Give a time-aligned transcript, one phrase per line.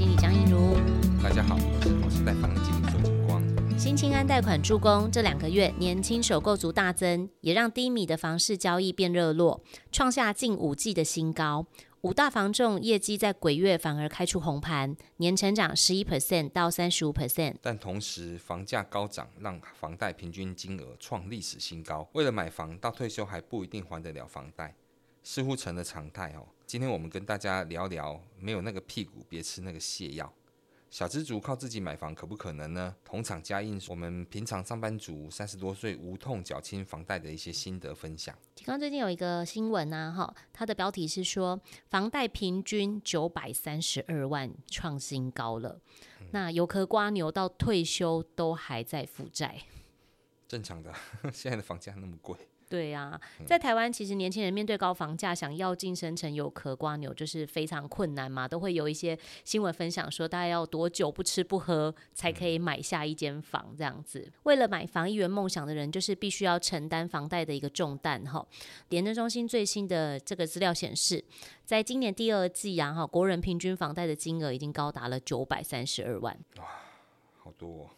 [0.00, 0.76] 经理张映如。
[1.22, 3.42] 大家好，我是好事贷房的经理周景光。
[3.78, 11.66] 新青安贷款助攻这两个月年轻首购族大增，也让低迷的房市交易变热络，创下近五季的新高。
[12.00, 17.56] 五大房仲业绩在鬼月反而开出红盘，年成长十一 percent 到三十五 percent。
[17.60, 22.08] 但同时房价高涨，让房贷平均金额创历史新高。
[22.14, 24.74] 为了买房，到退休还不一定还得了房贷，
[25.22, 26.46] 似乎成了常态哦。
[26.70, 30.32] 今天我们跟大家聊聊，没有那个屁股，别吃那个泻药。
[30.88, 32.94] 小资族靠自己买房可不可能呢？
[33.04, 38.32] 同场加印我们平常上班族三十多岁无痛缴清房贷的一些心得分享。
[38.58, 45.80] 刚刚最近有一个新闻啊，哈，它的标题是说房贷平均九百三十二万创新高了。
[46.20, 49.60] 嗯、那有壳瓜牛到退休都还在负债，
[50.46, 50.94] 正常的，
[51.34, 52.36] 现在的房价那么贵。
[52.70, 58.46] 对呀、啊，在台湾，其实年轻人面对高房价，想要晋升成有壳瓜牛，就是非常困难嘛。
[58.46, 64.30] 都会有一些新闻分享说，大概要多久不吃不喝才可以买下一间房这样子。
[64.44, 68.46] 为了买房一圆梦想的人，就是必须要承担房贷的一个重担哈。
[68.90, 71.24] 廉政中心最新的这个资料显示，
[71.64, 76.38] 在今年第二季啊哈，国人平均房贷的金额已经高达了九百三十二万。
[76.58, 76.64] 哇，
[77.36, 77.90] 好多哦！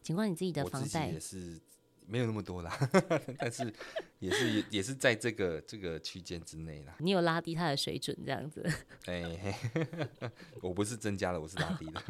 [0.00, 1.60] 尽管你自己的房贷也是。
[2.06, 2.76] 没有那么多啦，
[3.38, 3.72] 但是
[4.18, 6.94] 也是也也是在这个这个区间之内啦。
[6.98, 8.64] 你有拉低它的水准这样子？
[9.06, 9.58] 哎，
[10.62, 12.02] 我不是增加了，我是拉低了。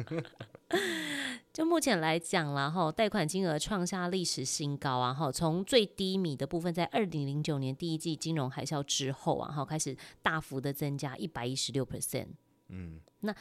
[1.53, 12.27] 就目前来讲啦，哈，贷款金额创下历史新高啊，哈，从最低迷的部分，在二零零九年第一季金融海啸之后啊，哈，开始大幅的增加一百一十六 percent。
[12.67, 13.35] 嗯，那。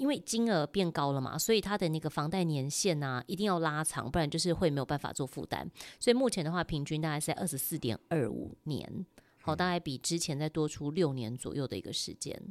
[0.00, 5.70] 因为金额变高了嘛，所以它的那个房贷年限呐、啊，一定要拉长，不然就是会没有办法做负担。
[5.98, 9.04] 所以目前的话，平均大概是在二十四点二五年，
[9.42, 12.42] 好，大概比之前再多出六年左右的一个时间。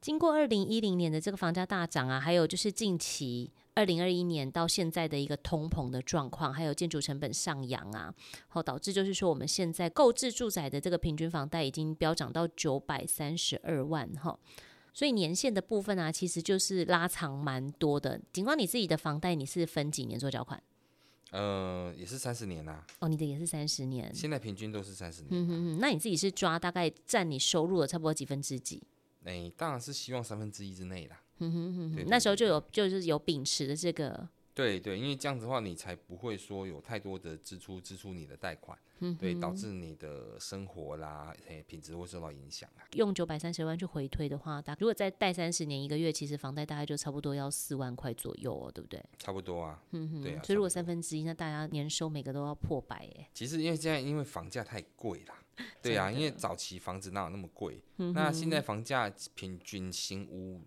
[0.00, 8.14] 经过二零一零年的这个房价大涨啊，还有就是近期二零二一年到现在的一个通膨的状况，还有建筑成本上扬啊，
[8.46, 14.38] 好，导致就是说我们现在购置住宅的这个平均房贷已经飙涨到九百三十二万哈。
[14.92, 18.20] 所以年限的部分啊，其实就是拉长蛮多的。
[18.32, 20.62] 尽管你自己的房贷，你是分几年做缴款？
[21.30, 22.86] 呃，也是三十年啦。
[22.98, 24.14] 哦，你的也是三十年。
[24.14, 25.28] 现在平均都是三十年。
[25.30, 28.82] 嗯哼哼，那你自己是抓大概占你收入的差不多几分之几？
[29.24, 31.22] 哎、欸，当然是希望三分之一之内啦。
[31.38, 34.28] 嗯哼哼哼，那时候就有就是有秉持的这个。
[34.54, 42.84] 对对，因为这样子的话，你才不会说有太多的支出支出你的贷款，嗯、对，导致你的生活啦，诶，品质会受到影响啊。
[42.92, 49.02] 用九百三十万去回推的话，大如果再贷三十年，一个月其实房贷大概就差不多要四万块左右哦，对不对？
[49.18, 50.42] 差不多啊，嗯哼，对啊。
[50.42, 53.30] 所以如果三分之一，那大家年收每个都要破百哎。
[53.32, 55.42] 其实因为现在因为房价太贵啦，
[55.80, 57.82] 对啊，因为早期房子哪有那么贵？
[57.96, 60.60] 嗯、那现在房价平均新屋，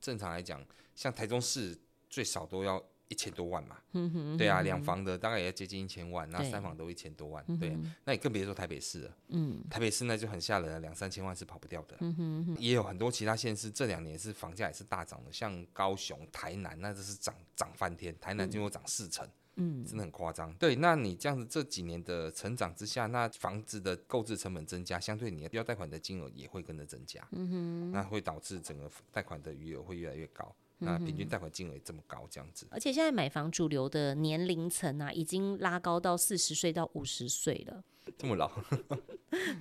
[0.00, 0.64] 正常来讲，
[0.94, 2.82] 像台中市最少都要。
[3.08, 19.24] 一千多万嘛，嗯哼，对啊，两房的大概也要接近一千万，那三房都一千多万，对，对，那你更别说台北市了，嗯，台北市那就很吓人了，两三千万是跑不掉的，嗯哼，也有很多其他县市这两年是房价也是大涨的，像高雄、台南，那就是涨涨翻天，台南就有涨四成，
[19.54, 30.52] 嗯，真的很夸张，对，那你这样子这几年的成长之下，那房子的购置成本增加，相对你要贷款的金额也会跟着增加，嗯哼，那会导致整个贷款的余额会越来越高。
[30.78, 32.66] 那平均贷款金额这么高，这样子。
[32.70, 37.82] 而且现在买房主流的年龄层啊，已经拉高到四十岁到五十岁了。
[38.18, 38.50] 这么老？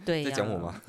[0.05, 0.25] 对、啊。
[0.29, 0.81] 在讲我吗？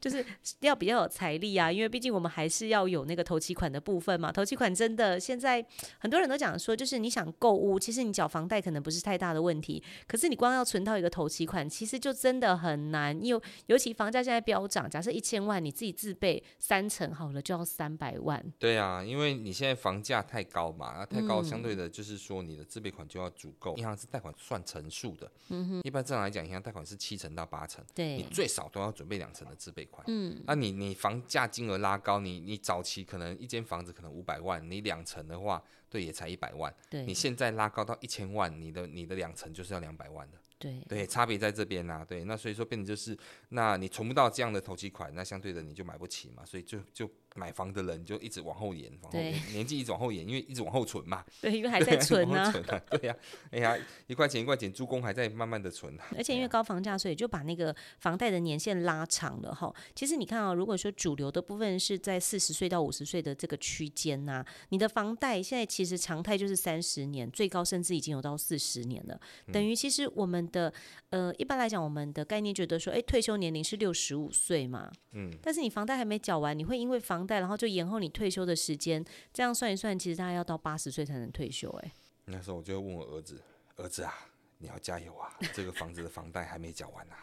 [0.00, 0.24] 就是
[0.60, 4.30] 要比较有财力啊，因为毕竟我们还是要有那个头期款的部分嘛。
[4.30, 5.64] 头期款真的现在
[5.98, 13.18] 很多人都讲说，就是你想购物，其实你缴房贷可能不是太大的问题，可是你光要存到一个头期款，其实就真的很难。
[13.24, 18.44] 因为尤其房价现在飙涨，假设一千万你自己自备三成好了，就要三百万。
[18.58, 23.76] 对啊，因为你现在房价太高嘛，那太高相对的就是说你的自备款就要足够。
[23.76, 30.02] 银行是贷款算成数的，嗯哼，一般正常来讲，银行贷款是七成到八成，对，你最少都要准备两成的自备款。
[30.08, 36.74] 嗯，那、啊、你你房价金额拉高，你你早期可能一间房子可能五百万，你两层的话，对，也才一百万。
[36.88, 40.38] 对，你现在拉高到一千万，你的你的两层就是要两百万的。
[40.56, 42.04] 对对，差别在这边啦、啊。
[42.04, 43.18] 对，那所以说变成就是，
[43.50, 47.10] 那你存不到这样的投机款，那相对的你就买不起嘛，所以就就。
[47.34, 51.24] 买房的人就一直往后延，往后延， 年纪一直往后延，因为一直往后存嘛。
[51.40, 52.52] 对，因为还在 存呢、啊。
[52.90, 53.76] 对呀、啊，哎呀，
[54.06, 55.96] 一块钱一块钱，租公还在慢慢的存。
[56.16, 59.74] 而且因为高房价，所以就把那个房贷的年限拉长了哈。
[59.94, 69.20] 其实你看啊、哦，如果说主流的部分是在四十岁到五十岁的这个区间呐，你的房贷现在其实常态就是三十年，最高甚至已经有到四十年了。
[69.52, 70.72] 等于其实我们的
[71.10, 74.90] 呃，一般来讲，我们的概念觉得说，哎，退休年龄是六十五岁嘛。
[75.12, 75.32] 嗯。
[75.42, 81.68] 但是你房贷还没缴完，你会因为房然后就延后你退休的时间，这样算一算，其实大概要到八十岁才能退休。
[81.82, 81.92] 哎，
[82.26, 83.40] 那时候我就问我儿子，
[83.76, 84.12] 儿子啊。
[84.58, 85.28] 你要加油啊！
[85.52, 87.16] 这个房子的房贷还没缴完啊，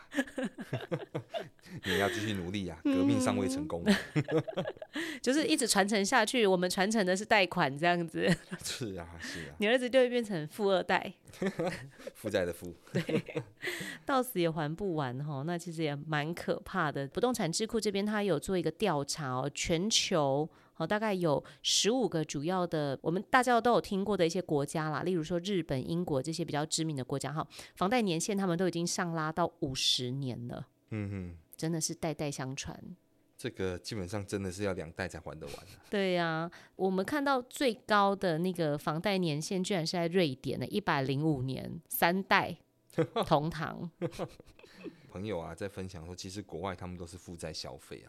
[1.85, 2.79] 你要继续努力啊！
[2.83, 3.83] 革命尚未成功，
[5.21, 6.45] 就是一直传承下去。
[6.45, 8.29] 我们传承的是贷款这样子。
[8.63, 9.55] 是啊，是啊。
[9.57, 11.13] 你儿子就会变成富二代，
[12.15, 12.75] 负债的负。
[12.93, 13.23] 对，
[14.05, 15.43] 到死也还不完哈。
[15.45, 17.07] 那其实也蛮可怕的。
[17.07, 20.49] 不动产智库这边他有做一个调查哦，全球。
[20.85, 30.67] 大概有十五个主要的，我们大家都有听过的一些国家啦，例如说日本、英国这些比较知名的国家哈，房贷年限他们都已经上拉到五十年了。
[30.89, 32.77] 嗯哼，真的是代代相传。
[33.37, 35.71] 这个基本上真的是要两代才还得完的。
[35.89, 42.57] 对呀、啊，我们看到最高的那个房贷年限，居然是在瑞典的一百零五年，三代
[43.25, 43.89] 同堂。
[45.11, 48.07] 朋友啊，在分享说，其实国外他们都是负债消费啊，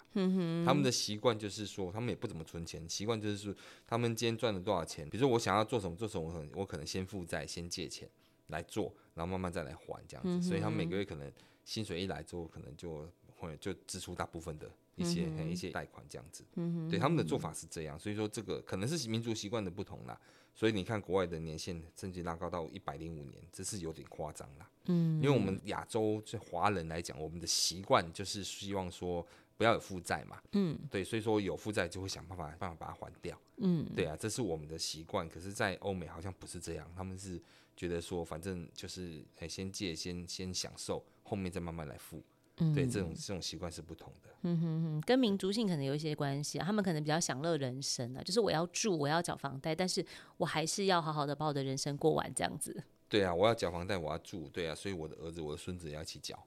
[0.64, 3.54] 他们的习惯就是说，他们也不怎么存钱，习惯就是说，
[3.86, 8.08] 他们今天赚了多少钱，比如说我想要做什么做什么，我可能我可能先负债，先借钱
[8.46, 11.30] 来做，然后慢慢再来还这样子，嗯、所以他们每个月可能
[11.64, 20.18] 薪水一来之后，可能就会就支出大部分的一些、嗯、一些贷款这样子，嗯、对他们的做法是这样，所以说这个可能是民族习惯的不同啦。
[20.54, 24.68] 所以你看，国外的年限甚至拉高到一百零五年，这是有点夸张啦。
[24.84, 30.42] 嗯，因为我们亚洲这华人来讲，我们的习惯就是希望说不要有负债嘛。
[30.52, 33.40] 嗯，对，所以说有负债就会想办法办法把它还掉。
[33.56, 35.26] 嗯，对啊，这是我们的习惯。
[35.26, 37.40] 可是，在欧美好像不是这样，他们是
[37.74, 42.22] 觉得说，反正就是先借，先先享受，后面再慢慢来付。
[42.58, 44.28] 嗯，对，这种这种习惯是不同的。
[44.42, 46.66] 嗯哼哼，跟民族性可能有一些关系啊。
[46.66, 50.04] 他们可能比较享乐人生啊，就是我要住，我要缴房贷，但是
[50.36, 52.82] 我还是要好好的把我的人生过完这样子。
[53.08, 56.46] 对啊，我要缴房贷，我要住，对啊，所以我的儿子、我的孙子也要一起缴。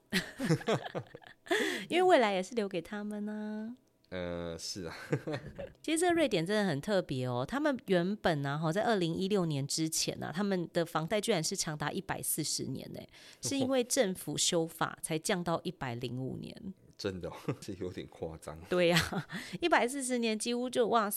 [1.88, 3.85] 因为未来也是留给他们呢、啊。
[4.10, 4.96] 呃，是啊。
[5.82, 7.44] 其实这个瑞典真的很特别哦。
[7.46, 13.00] 他们原本呢，哈，在二零一六年之前呢，他们的房贷居然是长达一百四十年呢，
[13.42, 16.54] 是因 为政府修法才降到一百零五年。
[16.96, 17.30] 真的，
[17.60, 18.58] 这有点夸张。
[18.68, 19.26] 对呀、啊，
[19.60, 21.10] 一百四十年几乎就哇，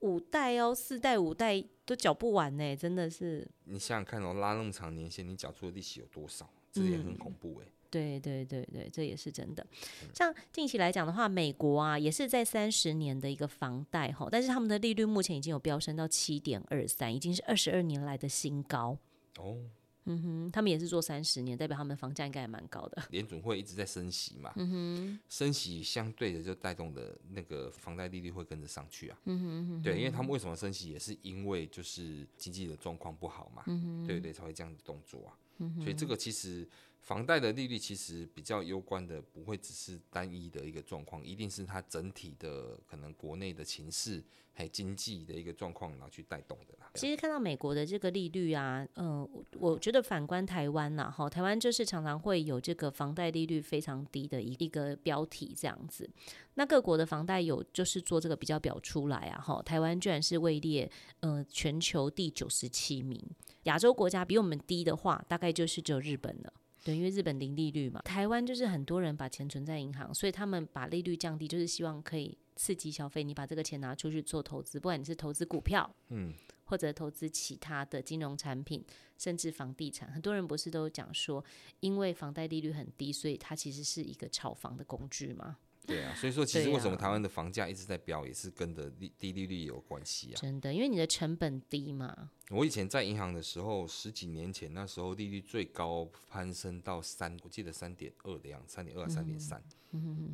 [0.00, 3.48] 五代哦，四代五代都缴不完呢，真的是。
[3.64, 6.48] 你想想看哦，拉那么长年限，你缴出的利息有多少？
[6.70, 7.66] 这也很恐怖哎。
[7.90, 9.66] 对对对对，这也是真的。
[10.12, 18.98] 像近期来讲的话，美国啊也是在三十年的一个房贷哈，但是他们的利率目前已经有飙升到七点二三，已经是二十二年来的新高。
[19.38, 19.58] 哦，
[20.04, 23.02] 嗯哼，他们也是做三十年，代表他们房价应该也蛮高的。
[23.10, 29.18] 联准会一直在升息嘛，嗯哼，升息相对的就带动的那个房贷利率会跟着上去啊。
[29.24, 33.62] 嗯哼，嗯哼，对，因为他们为什么升息，也是因为就是经济的状况不好嘛。
[33.66, 35.38] 嗯哼，对对，才会这样的动作啊。
[35.58, 36.66] 嗯哼，所以这个其实。
[37.06, 44.20] 房贷的利率其实比较攸关的，不会只是单一的一个状况，一定是它整体的可能国内的情势
[44.52, 46.90] 还有经济的一个状况，然后去带动的啦。
[46.94, 49.28] 其实看到美国的这个利率啊，嗯、
[49.60, 56.10] 我觉得反观台湾呐，哈，台湾就是常常会有这个房贷利率非常低的一一个标题这样子。
[56.54, 63.22] 那各国的房贷有就是做这个比较表出来啊，哈，台湾居然是位列呃全球第九十七名，
[63.62, 66.52] 亚洲国家比我们低的话，大概就是只有日本了。
[66.86, 73.24] 对，因为日本零利率嘛，台湾就是很多人把钱存在银行，所以他们把利率降低，就是希望可以刺激消费。
[73.24, 76.32] 你把这个钱拿出去做投资，不管你是投资股票，嗯，
[76.66, 78.84] 或者投资其他的金融产品，
[79.18, 81.44] 甚至房地产，很多人不是都讲说，
[81.80, 85.56] 因为房贷利率很低，所以它其实是一个炒房的工具嘛。
[85.86, 90.36] 对啊，所以说其实为什么台湾的房价一直在飙，也是跟的利低利率有关系啊。
[90.36, 92.30] 真的，因为你的成本低嘛。
[92.50, 99.62] 我以前在银行的时候，十几年前那时候利率最高攀升到三，我记得三点二的样子，三点二、三点三。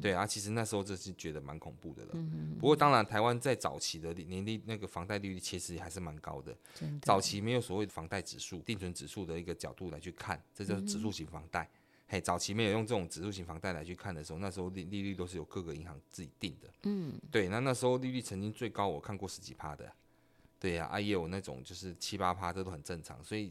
[0.01, 2.15] 对啊，其实那时候就是觉得蛮恐怖的了。
[2.59, 6.53] 不过当然，台湾在早期的年利那个房贷利率其实还是蛮高的。
[6.81, 11.63] 的早期没有所谓房贷指数、定存指数的一个角度来去看，这叫指数型房贷。
[11.63, 11.79] 嗯
[12.13, 16.69] 嘿，早期没有用这种指数型房贷来去看的时候，那时候利利率都是由各个银行自己定的。
[16.83, 19.91] 嗯，对，那那时候利率曾经最高我看过十几趴的，
[20.61, 23.25] 对呀、啊，啊也有那种就是七八趴，这都很正常。
[23.25, 23.51] 所以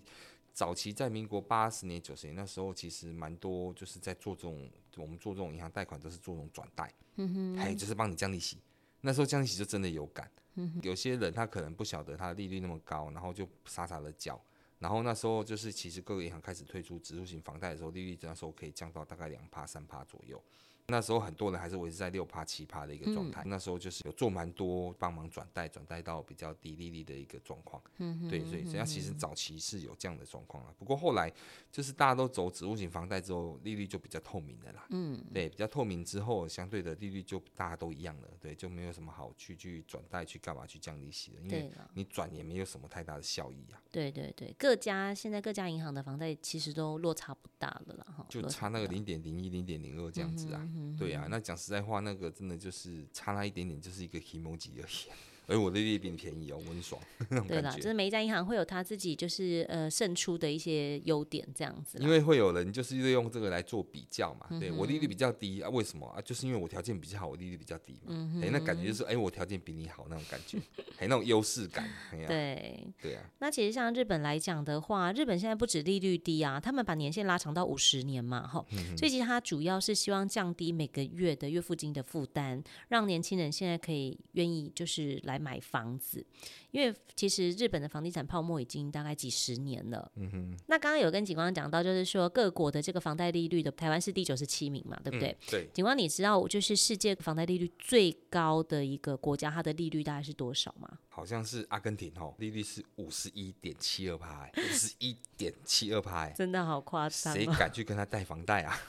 [0.54, 8.60] 早期在民国八十年、九十年那时候，其实蛮多就是在做这种，我们做这种银行贷款都是做这种转贷，嗯哼，还有就是帮你降利息。
[9.02, 14.40] 那时候降利息就真的有感，嗯，有些人他可能不晓得他的利率那么高，然后就傻傻的缴。
[14.82, 20.42] 然后那时候就是，其实各个银行开始推出指数型房贷的时候，利率那时候可以降到大概两帕三帕左右。
[20.88, 27.82] 那时候很多人还是维持在六趴七趴的一个状态，嗯、那时候就是有做蛮多帮忙转贷，转贷到比较低利率的一个状况。
[27.98, 30.74] 嗯哼，对，所以人家其实早期是有这样的状况啊。
[30.78, 31.32] 不过后来
[31.72, 34.86] 就是大家都走指物型房贷之后，利率就比较透明的啦。
[34.90, 38.28] 嗯，对，比较透明之后，相对的利率就大家都一样了。
[38.40, 43.82] 对，就没有什么好去去转贷去干嘛去降利息了，因为你转也没有什么太大的效益啊。
[43.92, 50.60] 对对对，各家现在各家银行的房贷其实都落差不大了啦，哈，就差那个零点零一、零点零二这样子啊。
[50.62, 55.31] 嗯对啊，那讲实在话，那个真的就是差那一点点，就是一个 emoji 而已。
[55.52, 57.02] 而我的利率比你便宜哦，我很爽。
[57.48, 61.98] 对啦，就是每一家银行会有他自己就是呃胜出的一些优点这样子。
[62.00, 66.22] 因为会有人就是利用这个来做比较嘛，对我利率比较低啊，为什么啊？
[66.22, 68.42] 就是因为我条件比较好，我利率比较低嘛。
[68.42, 70.58] 哎，那感觉就是哎，我条件比你好那种感觉，
[70.98, 71.88] 还那种优势感。
[72.28, 73.24] 对对啊。
[73.40, 78.66] 那其实像日本来讲的话，日本现在不止利率低啊，他们把年限拉长到五十年嘛，哈。
[78.98, 86.26] 所以其实它主要是希望降低每个月的月付金的负担，让年轻人现在可以愿意就是来买房子。
[86.72, 90.12] 因为其实日本的房地产泡沫已经大概几十年了。
[90.16, 90.58] 嗯哼。
[90.68, 95.30] 那刚刚有跟景光讲到，就是说各国的这个房贷利率的，台湾是第九十七名嘛，对不对？
[95.32, 95.70] 嗯、对。
[95.74, 101.00] 景光，你知道就是世界房贷利率最高的一个国家，它的利率大概是多少吗？
[101.10, 107.34] 好像是阿根廷哦，利率是五十一点七二趴，五十一点七二趴，真的好夸张。
[107.34, 108.80] 谁敢去跟他贷房贷啊？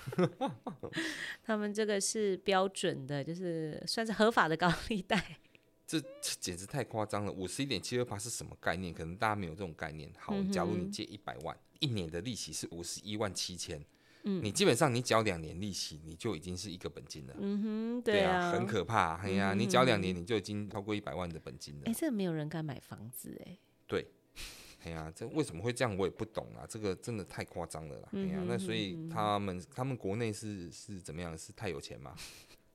[1.43, 5.39] 他们这个是标准的，就是算是合法的高利贷。
[5.93, 6.01] 这
[6.41, 7.31] 简直太夸张了！
[7.31, 8.95] 五十一点七二八是什么概念？
[8.95, 10.11] 可能大家没有这种概念。
[10.19, 13.79] 好，假如你借一百万，一年的利息是五十一万七千，
[14.23, 17.35] 嗯，你基本上你缴两年利息，你就已经是一个本金了。
[17.39, 19.17] 嗯哼，对啊，很可怕。
[19.17, 21.83] 哎呀，你缴两年，你就已经超过一百万的本金了。
[21.85, 23.59] 哎，这个没有人敢买房子哎。
[23.87, 24.07] 对，
[24.85, 25.95] 哎呀，这为什么会这样？
[25.99, 26.65] 我也不懂啊。
[26.67, 28.09] 这个真的太夸张了啦。
[28.13, 31.37] 哎呀，那所以他们他们国内是是怎么样？
[31.37, 32.17] 是太有钱吗？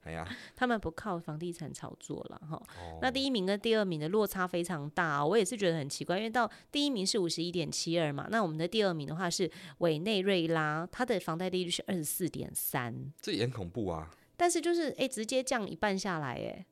[0.07, 2.55] 哎呀， 他们不靠房地产炒作了哈。
[2.79, 14.09] 哦、那第一名跟第二名的落差非常大，我也是觉得很奇怪，因为到第一名是五十一点七二嘛，那我们的第二名的话是委内瑞拉，它的房贷利率是二十四点三，这也很恐怖啊。
[14.35, 16.65] 但是就是哎、欸，直接降一半下来哎。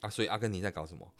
[0.00, 1.12] 啊，所以阿根廷在搞什么？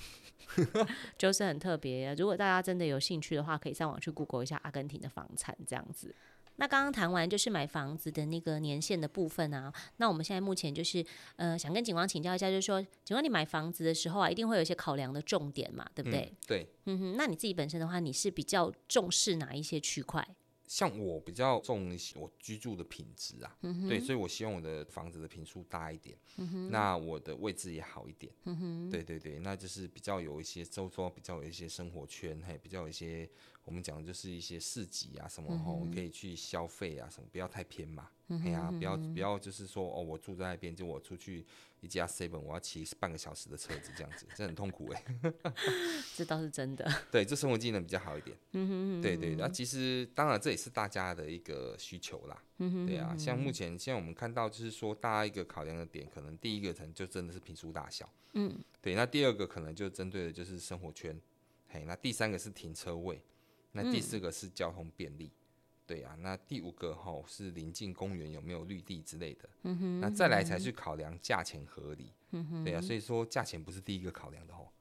[1.19, 2.15] 就是很特别。
[2.15, 6.15] 如果大家真的有兴趣的话，可以上网去 Google 一下阿根廷的房产这样子。
[6.61, 11.05] 那刚刚谈完就是买房子的那个年限的部分啊，那我们现在目前就是
[11.37, 16.21] 呃想跟景光请教一下，就是说景光你买房子的时候啊，一定会有一些考量的重点嘛，对不对？
[16.21, 20.27] 嗯、对，嗯哼，那你自己本身的话，你是比较重视哪一些区块？
[20.67, 33.31] 像我比较重我居住的品质啊，嗯、哼对，所以我希望我的房子的平数大一点，嗯、哼那我的位置也好一点，嗯、哼对对对，那就是比较有一些周遭比较有一些生活圈，还比较有一些。
[33.69, 41.45] 我们讲的就是一些市集啊，什么吼，可以去消费啊，什么不要太偏嘛，哎呀，不要不要就是说哦，我住在那边，就我出去
[41.83, 45.05] 一家 seven，我要骑半个小时的车子这样子，这很痛苦哎。
[46.17, 46.91] 这倒是真的。
[47.13, 48.35] 对，这生活技能比较好一点。
[48.53, 52.43] 嗯哼对对，那其实当然这也是大家的一个需求啦。
[52.61, 58.11] 嗯哼对啊，像目前现在我们看到就是说，大家一个考量的点，可能第一个可能就真的是平数大小。
[58.33, 58.59] 嗯。
[58.81, 61.21] 对，那第二个可能就针对的就是生活圈，
[61.69, 63.23] 嘿，那第三个是停车位。
[63.81, 65.39] 那第四个是交通便利，嗯、
[65.87, 74.73] 对啊，那第五个吼是临近公园有没有绿地之类的，嗯、哼那再来才去考量价钱合理，嗯、哼对啊，所以说价钱不是第一个考量的吼，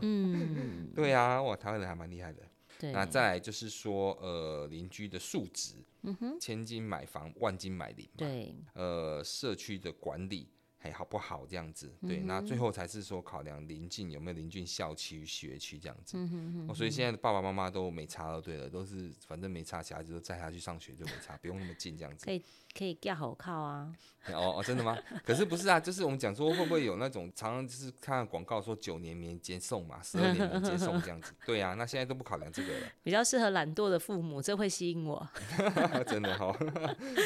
[0.00, 2.42] 嗯， 对啊，哇，台湾人还蛮厉害的，
[2.78, 10.48] 对那再来就是说呃邻居的素质，嗯、哼千金买房万金买邻，对，呃社区的管理。
[10.82, 11.94] 还好不好这样子？
[12.00, 16.16] 对，嗯、那最后才是说考量邻近有没有邻近校区、学区这样子。
[16.16, 22.24] 嗯、哼哼哦，所以现在的爸爸妈妈都没差了，对了，都是反正没差，小孩子都载他去上学就没差，不用那么近这样子。
[22.24, 22.42] 可以
[22.76, 23.92] 可以架好靠啊。
[24.32, 24.96] 哦哦，真的吗？
[25.24, 31.32] 可是不是啊，就是我们讲说会不会有那种常常就是看广告说九年免接送嘛，十二年免接送这样子。
[31.46, 32.86] 对啊，那现在都不考量这个了。
[33.02, 35.26] 比较适合懒惰的父母，这会吸引我。
[36.06, 36.56] 真的哈、哦，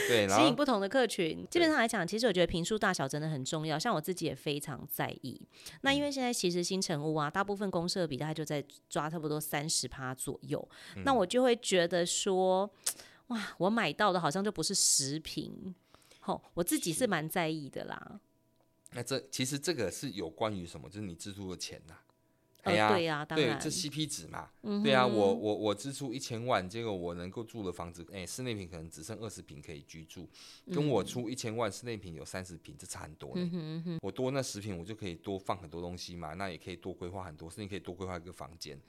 [0.08, 1.44] 对，吸引不同的客群。
[1.50, 3.76] 基本上来讲，其实我觉得平数大小真的很重要。
[3.76, 5.40] 像我自己也非常在意。
[5.80, 10.66] 那因为现在其实新城屋啊，大部分公社比大概就在抓差不多三十趴左右。
[10.96, 12.70] 嗯、那我就会觉得说，
[13.28, 15.74] 哇，我买到的好像就不是实坪。
[16.26, 18.20] 哦，我自己是蛮在意的啦。
[18.92, 20.88] 那这其实这个是有关于什么？
[20.88, 22.00] 就是你支出的钱呐、啊。
[22.62, 24.48] 哎呀，对呀，当然，对，这 CP 值嘛，
[24.82, 30.26] 对啊，我我我支出一千万，结果我能够住的房子，哎，室内平可能只剩二十平可以居住，
[30.72, 33.98] 跟我出一千万，室内平有三十平，这差很多呢。
[34.00, 38.80] 我多那十平，我就可以多放很多东西嘛，那也可以多规划很多，甚至可以多规划一个房间。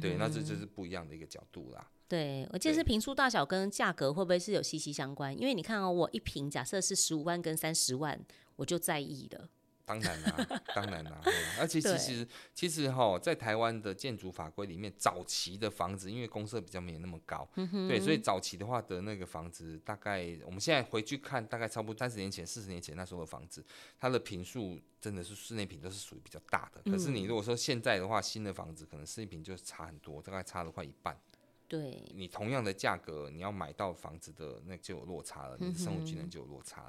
[0.00, 1.88] 对，那这就是不一样的一个角度啦。
[2.12, 5.32] 对，我记得是坪数大小跟价格会不会是有息息相关？
[5.34, 8.20] 因为你看哦，我一瓶假设是十五万跟三十万，
[8.56, 9.48] 我就在意了。
[9.86, 11.22] 当然啦、啊，当然啦、啊，
[11.58, 23.64] 而且其实其实哈，在台湾的建筑法规里面，早期的房子因为公设比较没有那么高，嗯、哼对，所以早期的话的那个房子，大概我们现在回去看，大概差不多三十年前、四十年前那时候的房子，
[23.98, 26.92] 它的平数真的是室内坪都是属于比较大的。
[26.92, 31.18] 可是你如果说现在的话，新的房子可能室内坪就差很多，大概差了快一半。
[31.72, 36.88] 对，你同样的价格，你要买到房子的那就有落差了，你的生活机能就有落差了。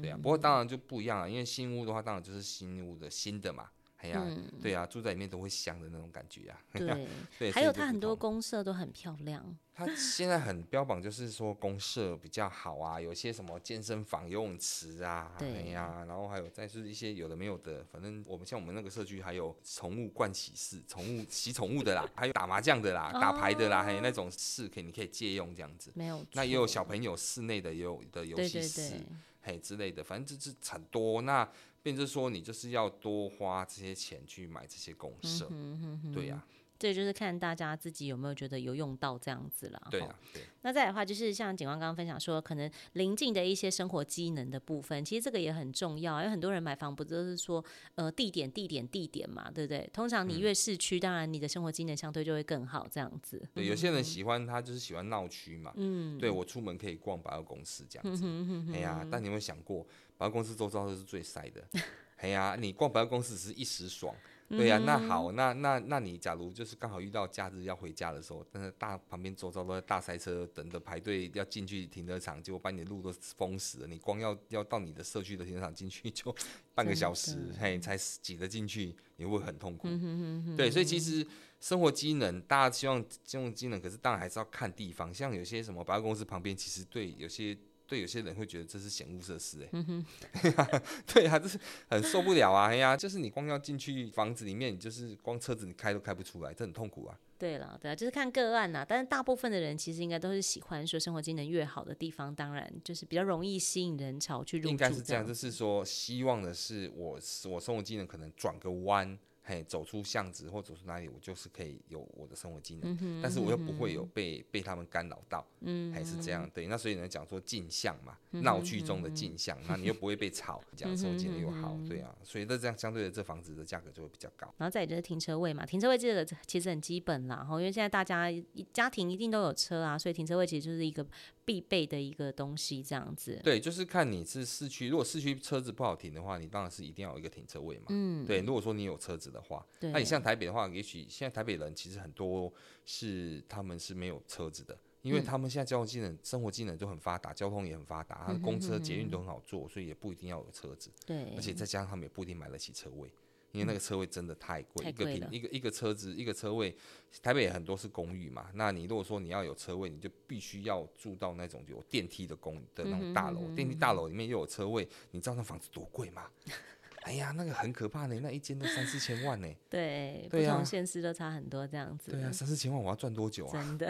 [0.00, 3.68] 对啊，不过当然就不一样了，因为新屋的话，当然就是新屋的新的嘛。
[4.06, 6.58] 哎呀，嗯、对啊，住在里面都会香的那种感觉啊。
[6.72, 7.08] 对，
[7.38, 9.56] 对，还有它很多公社都很漂亮。
[9.74, 25.92] 它现在很标榜就是说公社比较好啊，有些什么健身房、游泳池啊，对呀，然后还有再是一些有的没有的，反正我们像我们那个社区还有宠物盥洗室、宠物洗宠物的啦， 还有打麻将的啦、打牌的啦，还有那种室可以你可以借用这样子。
[25.94, 26.24] 没有。
[26.32, 28.94] 那也有小朋友室内的也有的游戏室，
[29.42, 31.46] 嘿之类的，反正就是很多那。
[31.86, 36.42] 变就是说，你就是要多花这些钱去买这些公社，嗯、哼对呀、啊。
[36.78, 39.88] 这就是看大家自己有没有觉得有用到这样子了。
[39.90, 40.42] 对啊，对。
[40.62, 46.18] 那再来的话，就是像警官刚刚分享说，可能邻近的一些生活机能的部分，其实这个也很重要。
[46.18, 47.64] 因为很多人买房不都是说，
[47.94, 49.88] 呃，地点、地点、地点嘛，对不对？
[49.92, 53.40] 通常你越市区，嗯、当然你的生活机能相对就会更好，这样子。
[53.54, 55.72] 对，有些人喜欢他就是喜欢闹区嘛。
[55.76, 56.18] 嗯。
[56.18, 58.24] 对，我出门可以逛百货公司这样子。
[58.26, 59.86] 嗯哎呀，但你有没有想过，
[60.18, 61.62] 百货公司周遭都是最塞的。
[62.18, 64.14] 哎呀，你逛百货公司只是一时爽。
[64.48, 73.86] 对呀、啊，那好，那那那你假如就是刚好遇到假日要回家的时候，但是大旁边周遭都在大塞车，等着排队要进去停车场，结果把你的路都封死了。
[73.86, 76.34] 你光要要到你的社区的停车场进去 就
[76.74, 79.88] 半个小时，的嘿，才挤得进去，你会很痛苦。
[79.88, 81.26] 嗯、哼哼哼对，所以其实
[81.60, 85.12] 生活机能，大家希望这种机能，可是当然还是要看地方。
[85.12, 87.56] 像有些什么百货公司旁边，其实对有些。
[87.86, 89.70] 对有些人会觉得这是嫌恶设施，哎，
[91.06, 92.66] 对啊，这是很受不了啊！
[92.68, 97.18] 哎呀，就是你光要进去房子里面，你就是光车子你开都开不出来，这很痛苦啊。
[97.38, 98.84] 对了，对啊，就是看个案呐。
[98.88, 104.68] 但是大部分的人其实应该都是喜欢说生活机能越好的地方，当然就是比较容易吸引人潮去入住。
[104.70, 109.18] 应该是这样，就是说希望的是我我生活机能可能转个弯。
[109.48, 116.66] 嘿，走出巷子或走出哪里，我就是可以有我的生活机能，嗯、但是我又不会有被、嗯、被他们干扰到，嗯，还是这样，对。
[116.66, 122.12] 那所以呢，讲说镜像嘛，闹区、嗯、哼中的镜像，那你又不会被吵，这样生活机能又好，对啊。
[122.24, 124.52] 所以那这样相对的，这房子的价格就会比较高。
[124.58, 128.26] 然后再就是停车位嘛，停车位这个其实很基本啦，哈，因为现在大家
[128.72, 131.06] 家庭一定都有车啊，所以停车位其实就是一个。
[131.46, 133.40] 必备的一个东西，这样子。
[133.42, 137.84] 对，就是看你是市区，如果市区车子不好停的话，你当然是一定要有一个停车位嘛。
[137.88, 138.26] 嗯。
[138.26, 142.52] 对，如果说你有车子的话，那你像台北的话，也许现在台北人其实很多
[142.84, 150.90] 是他们是没有车子的，因为他们现在交通技能、生活技能都很发达，交通也很发达，他的公车、捷运都很好坐，所以也不一定要有车子。
[151.06, 151.32] 对。
[151.36, 153.08] 而且再加上他们也不一定买得起车位。
[153.56, 156.76] 因为那个车位真的太贵，嗯、一个平一个一个车子一个车位，
[157.22, 158.48] 台北也很多是公寓嘛。
[158.54, 166.30] 那你如果说你要有车位，你就必须要住到那种有电梯的公的那种大楼，嗯、哼哼哼电梯大楼里面又有车位，你知道那房子多贵吗？
[167.06, 169.46] 哎呀，那个很可怕呢，那一间都三四千万呢。
[169.70, 172.10] 对，对啊、不同县市都差很多这样子。
[172.10, 173.52] 对啊，三四千万我要赚多久啊？
[173.62, 173.88] 真的。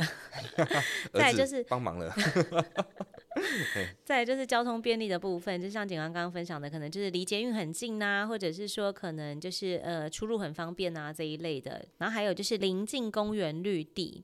[1.14, 2.14] 再就是帮忙了。
[4.04, 11.82] 再就是交通便利的部分，就像警官刚刚分享的，可能就是离捷运很近呐、啊，或者是说可能就是呃出入很方便啊这一类的。
[11.96, 14.22] 然后还有就是临近公园绿地，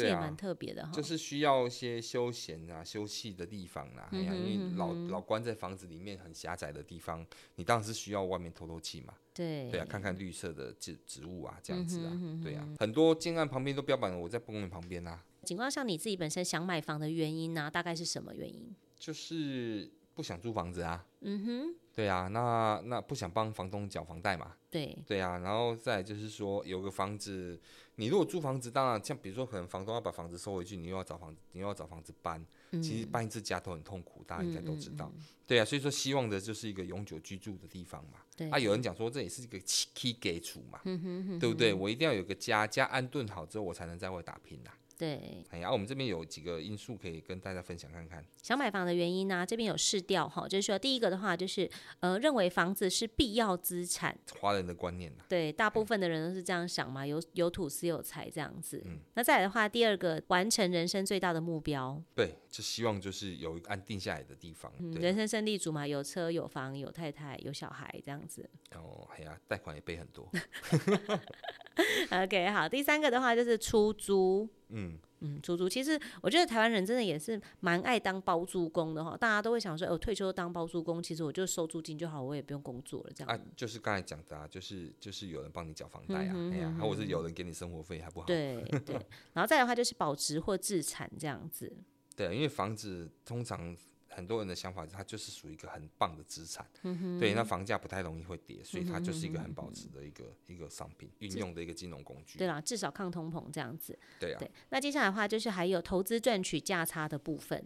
[0.00, 0.92] 这也蛮特别的哈。
[0.92, 4.08] 就是需要一些休闲啊、休憩的地方啊。
[4.12, 9.14] 嗯、哼哼哼因为老老关在房子里面很狭窄的地方，你当然是需要外面透透气嘛。
[9.32, 15.22] 对对啊，看看绿色的植植物啊，这样子啊，嗯、哼哼哼对啊，很多建案旁边都标榜了我在公园旁边啊。
[15.44, 17.70] 警官，像你自己本身想买房的原因呢、啊？
[17.70, 18.74] 大概是什么原因？
[18.98, 21.06] 就是不想租房子啊。
[21.20, 21.74] 嗯哼。
[21.92, 24.54] 对啊，那那不想帮房东缴房贷嘛。
[24.70, 24.96] 对。
[25.06, 27.58] 对啊，然后再就是说，有个房子，
[28.00, 32.42] 你如果租房子，当然像比如说，可能房东要把房子收回去，你又要找房子，你又要找房子搬。
[32.70, 35.04] 嗯、其实搬一次家都很痛苦，大家应该都知道。
[35.12, 38.20] 嗯嗯嗯对啊，所以说希望的就是一个永久居住的地方嘛。
[38.34, 38.48] 对。
[38.48, 40.80] 啊，有人讲说这也是一个起基础嘛。
[40.86, 41.38] 嗯哼哼哼。
[41.38, 41.74] 对不对？
[41.74, 44.70] 我一定要有个家，家安顿好之后，我才能在外打拼呐。
[45.00, 48.22] 对，哎呀、啊，我们这边有几个因素可以跟大家分享看看。
[48.42, 58.82] 想买房的原因呢、啊，这边有市调哈，就是说第一个的话就是呃，认为房子是必要资产，华人的观念、啊、对，大部分的人都是这样想嘛，有有土斯有财这样子。
[58.84, 64.70] 嗯，那再来的话，第二个完成人生最大的目标，对，就希望就是有一个安定下来的地方。
[65.00, 68.46] 人生胜利组嘛，有车有房有太太有小孩这样子。
[68.74, 70.30] 哦，哎呀，贷款也背很多。
[72.10, 74.48] OK，好，第三个的话就是出租。
[74.68, 83.34] 嗯嗯，出租其实我觉得台湾人真的也是蛮爱当包租公的哈，大家都会想说，哦，退休当包租公，其实我就收租金就好，我也不用工作了这样。
[83.34, 88.26] 啊，就是刚才讲的啊，就是就是有人帮你缴房贷啊，嗯、哎呀，或者是有人给你生活费，还不好。
[88.26, 88.94] 对对，
[89.34, 91.70] 然后再的话就是保值或自产这样子。
[92.16, 93.76] 对，因为房子通常。
[94.10, 102.38] 很多人的想法，它就是属于一个很棒的资产，嗯，对，那房价不太容易会跌，所以它就是一个很保值的一个、嗯、一个商品，运用的一个金融工具。
[102.38, 103.98] 对啦，至少抗通膨这样子。
[104.18, 104.38] 对啊。
[104.38, 107.64] 对，那接下来的话就是还有投资赚取价差的部分。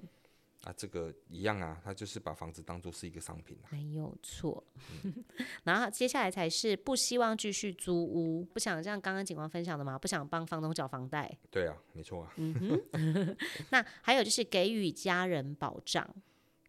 [0.64, 4.64] 啊，这个一样啊，他就是把房子当做是一个商品啊，没有错。
[5.64, 11.30] 然后接下来才是不希望继续租屋，不想像刚刚警官分享的嘛，不想帮房东缴房贷。
[11.50, 12.32] 对啊，没错啊。
[12.36, 13.36] 嗯哼。
[13.70, 16.08] 那还有就是给予家人保障。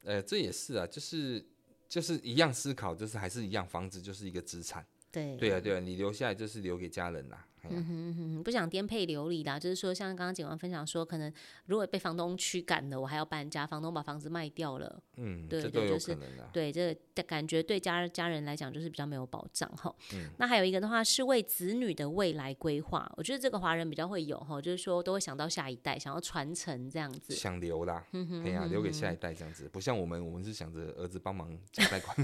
[0.06, 1.44] 呃，这也是啊，就是
[1.89, 4.86] 就是一样思考，就是还是一样，房子就是一个资产。
[5.12, 7.46] 对，对啊，对啊，你留下来就是留给家人啦。
[7.71, 11.32] 嗯哼哼，不想颠沛流离啦，就是说，像刚刚警官分享说，可能
[11.65, 19.93] 如果被房东驱赶了，我还要搬家，房东把房子卖掉了，嗯，对，这都有可能就是对这个感觉对家家人来讲就是比较没有保障哈。
[20.13, 32.15] 嗯，那还有一个的话是为子女的未来规划，我觉得这个华人比较会有哈，就是说都会想到下一代，想要传承这样子，想留啦，哎、嗯、呀、啊，留给下一代这样子，不像我们，我们是想着儿子帮忙缴贷款。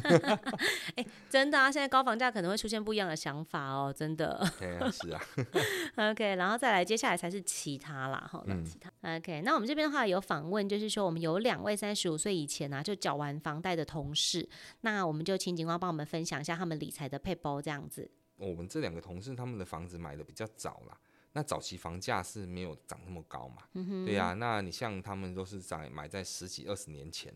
[0.95, 4.41] 哎，真的啊，现在高房价可能会出现不一样的想法哦，真的。
[4.59, 5.21] 对啊，是啊。
[5.95, 9.17] OK，然后再来，接下来才是其他啦，哈，那其他、嗯。
[9.17, 14.47] OK，那我们这边的话有访问，就是说我们有两位三十五岁以前呢、啊、就缴完房贷的同事，
[14.81, 18.09] 那我们就请警官帮我们分享一下他们理财的配包这样子。
[18.37, 20.97] 我们这两个同事他们的房子买的比较早啦，
[21.33, 27.33] 那早期房价是没有涨那么高嘛，嗯、对呀、啊，那你像他们都是在买在十几二十年前，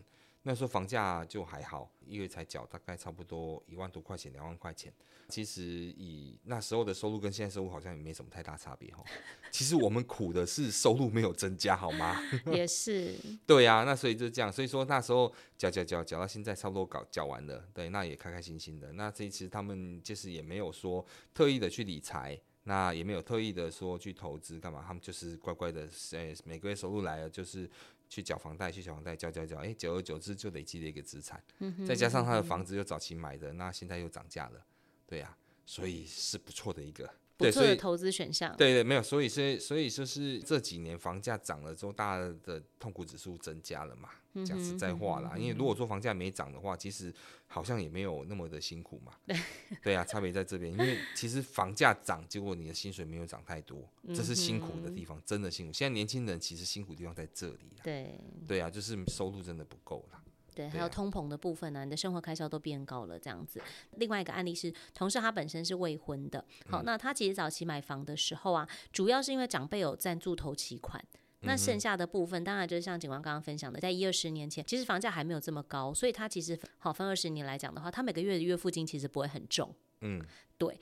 [0.48, 4.94] 那时候房价就还好，一个月才缴大概差不多一万多块钱，两万块钱。
[5.28, 9.04] 其实以那时候的收入跟现在收入好像也没什么太大差别哈。
[9.50, 12.22] 其实我们苦的是收入没有增加，好吗？
[12.54, 13.16] 也是。
[13.44, 14.52] 对呀、啊，那所以就这样。
[14.52, 18.94] 所以说那时候缴缴缴缴到现在差不多搞缴完了，对，那也开开心心的。
[18.94, 21.04] 那这一次他们就是也没有说
[21.34, 27.68] 特意的去理财，那也没有特意的说去投资干嘛，他们就是乖乖的，诶，每个月收入来了就是
[28.16, 31.44] 去缴房贷，去缴房贷，缴缴缴，哎，久而久之就累积了一个资产。
[31.86, 34.66] 再加上他的房子又早期买的，那现在又涨价了。
[35.06, 38.56] 对呀、啊，所以是不错的一个不错的投资选项。
[38.56, 44.10] 对对，没有，所以所以所以就是这几年房价涨了之后，大家的痛苦指数增加了嘛。
[44.44, 47.14] 讲实在话啦，因为如果说房价没涨的话，其实
[47.48, 49.14] 好像也没有那么的辛苦嘛。
[49.26, 49.38] 对
[49.84, 55.72] 对啊，差别在这边，因为其实房价涨，结果你的薪水没有涨太多，这是辛苦的地方，真的辛苦。
[55.72, 57.84] 现在年轻人其实辛苦的地方在这里啦。
[57.84, 60.22] 对对啊，就是收入真的不够啦。
[60.54, 63.62] 对，还有通膨的部分呢、啊，你的生活开销都变高了，这样子。
[63.98, 71.04] 另外一个案例是，同事他本身是未婚的，好，那他其实早期买房的时候啊，主要是因为长辈有赞助头期款，
[71.46, 79.74] 那剩下的部分当然就是像警官刚刚分享的，在一二十年前，其实房价还没有这么高，所以他其实好分二十年来讲的话，他每个月的月付金其实不会很重。
[80.02, 80.22] 嗯，
[80.58, 80.80] 对，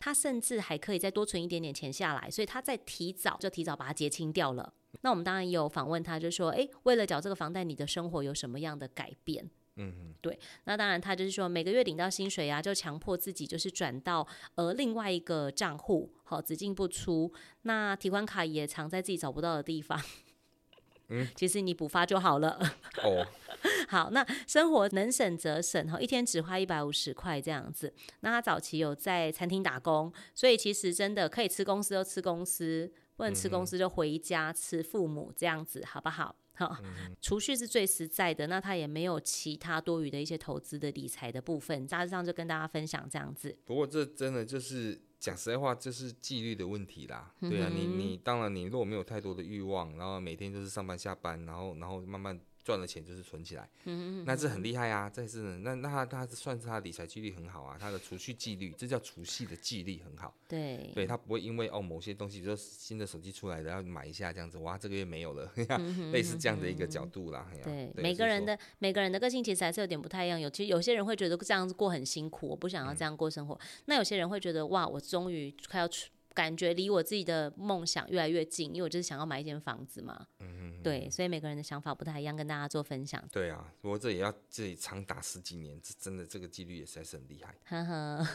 [0.00, 4.72] 他甚至还可以再多存一点点钱下来，所以他在提早就提早把它结清掉了。
[5.02, 9.50] 那我们当然也有访问他，就说，诶，为了缴这个房贷，你的生活有什么样的改变？
[9.76, 10.38] 嗯嗯，对。
[10.64, 17.32] 那当然，他就是说，每个月领到薪水啊，就强迫自己就是转到呃另外一个账户，好，只进不出。
[17.62, 20.00] 那提款卡也藏在自己找不到的地方。
[21.08, 22.58] 嗯，其实你补发就好了。
[23.02, 23.26] 哦，
[23.88, 27.92] 好，那生活能省则省哈，一天只花一百五十块这样子。
[28.20, 32.92] 那他早期有在餐厅打工，所以其实真的可以吃公司就吃公司。
[33.16, 36.34] 不能吃公司就回家吃父母这样子，好不好？
[36.54, 36.76] 好，
[37.20, 38.46] 储蓄是最实在的。
[38.46, 43.56] 那他也没有其他多余的一些投资的理财的部分，大致上就跟大家分享这样子。
[43.64, 47.34] 不过这真的就是讲实在话，就是纪律的问题啦。
[47.40, 52.40] 对啊，你你当然你如果没有太多的欲望，然后每天就是上班下班，然后然后慢慢。
[52.64, 55.08] 赚了钱就是存起来，嗯嗯，那这很厉害啊！
[55.08, 60.34] 这是那那他他算是他理财纪律很好啊，他的储蓄纪律，这叫储蓄的纪律很好。
[60.48, 67.46] 对，对他不会因为哦某些东西，比如说新的手机出来的要买一下这样子，哇，这个月没有了， 嗯、类似这样的一个角度啦。
[67.62, 70.40] 对，对每个人的每个人的个性其实还是有点不太一样。
[70.40, 73.54] 有其实有些人会觉得这样子过很辛苦，我不想要这样过生活。
[73.54, 76.08] 嗯、那有些人会觉得哇，我终于快要出。
[76.34, 80.26] 感觉离我自己的梦想越来越近，因为我就是想要买一间房子嘛。
[80.40, 83.22] 嗯，对，所以每个人的想法不太一样，跟大家做分享。
[83.30, 87.54] 对啊，不过这也要自己长达十几年，这真的这个几率也实在是很厉害。
[87.66, 88.28] 呵呵，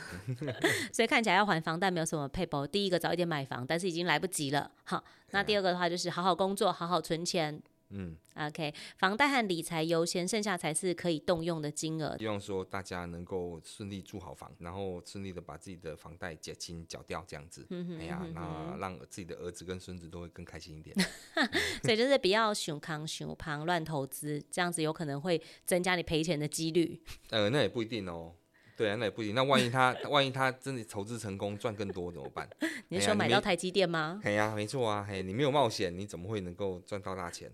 [0.93, 2.65] 所以看起来要还房贷没有什么配保。
[2.65, 4.71] 第一个早一点买房，但是已经来不及了。
[4.85, 7.61] 好，那第二个的话就是好好工作，好好存钱。
[7.91, 12.15] 嗯，OK，房贷和理财优先，剩下才是可以动用的金额。
[12.19, 17.65] 希望说大家能够顺利住好房，然后顺利的把自己的房贷结清缴掉，这样子。
[17.71, 20.95] 嗯哼，哎呀，那让自己的儿子跟孙子都会更开心一点。
[21.83, 27.01] 所以就是不要熊康熊胖乱投资，这样子有可能会增加你赔钱的几率。
[27.31, 28.35] 呃，那也不一定哦。
[28.77, 29.35] 对啊，那也不一定。
[29.35, 32.47] 那万一他万一他真的投资成功赚更多怎么办？
[32.87, 34.21] 你是说买到台积电吗？
[34.23, 37.51] 哎呀，没错啊，嘿，你没有冒险，你怎么会能够赚到大钱？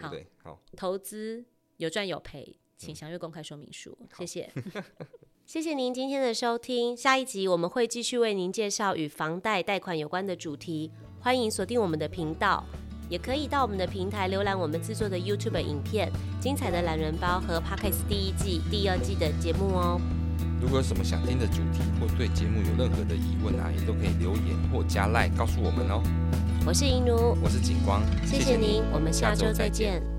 [0.00, 0.26] 对不对？
[0.42, 1.44] 好，投资
[1.78, 3.96] 有赚有赔，请详阅公开说明书。
[4.00, 4.52] 嗯、谢谢，
[5.46, 6.96] 谢谢您今天的收听。
[6.96, 12.64] 下一集我们会继续为您介绍与房贷贷款有关的主题，欢迎锁定我们的频道，
[13.08, 20.00] 也可以到我们的平台浏览我们制作的 YouTube 影片、精彩的懒人包和 Podcast 第一季、第二季的节目哦。
[20.60, 26.02] 如果有什么想听的主题，或对节目有任何的疑问啊，也都可以留言或加赖告诉我们哦。
[26.66, 30.15] 我是银奴，我是景光，谢谢您，我们下周再见。